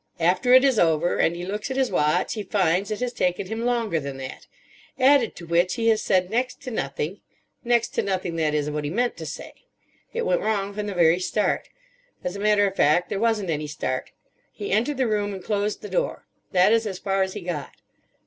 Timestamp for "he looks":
1.35-1.69